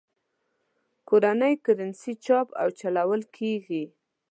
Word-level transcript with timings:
کورنۍ 1.07 1.53
کرنسي 1.65 2.13
چاپ 2.25 2.47
او 2.61 2.67
چلول 2.79 3.21
کېږي. 3.35 3.83